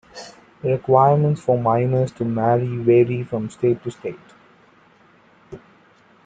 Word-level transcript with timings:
Requirements 0.63 1.41
for 1.43 1.59
minors 1.59 2.11
to 2.13 2.25
marry 2.25 2.65
vary 2.77 3.23
from 3.23 3.51
state 3.51 3.83
to 3.83 3.91
state. 3.91 4.17